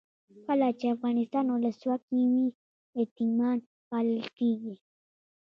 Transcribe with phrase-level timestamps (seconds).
[0.45, 2.45] کله چې افغانستان کې ولسواکي وي
[3.01, 3.57] یتیمان
[3.89, 4.75] پالل کیږي.